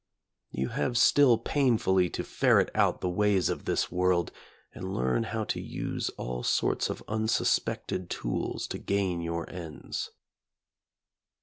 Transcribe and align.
You 0.49 0.69
have 0.69 0.97
still 0.97 1.37
painfully 1.37 2.09
to 2.09 2.23
fer 2.23 2.57
ret 2.57 2.71
out 2.73 3.01
the 3.01 3.07
ways 3.09 3.49
of 3.49 3.65
this 3.65 3.91
world, 3.91 4.31
and 4.73 4.95
learn 4.95 5.25
how 5.25 5.43
to 5.43 5.61
use 5.61 6.09
all 6.17 6.41
sorts 6.41 6.89
of 6.89 7.03
unsuspected 7.07 8.09
tools 8.09 8.65
to 8.69 8.79
gain 8.79 9.21
your 9.21 9.47
ends. 9.47 10.09